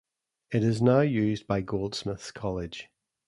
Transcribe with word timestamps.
It 0.51 0.63
is 0.63 0.81
now 0.81 1.01
used 1.01 1.45
by 1.45 1.61
Goldsmiths 1.61 2.31
College. 2.31 2.89